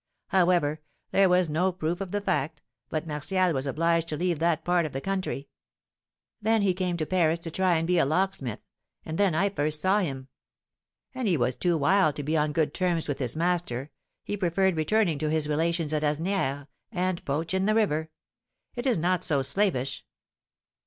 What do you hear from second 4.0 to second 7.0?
to leave that part of the country. Then he came